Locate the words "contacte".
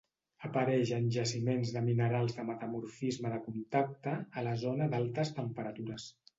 3.45-4.17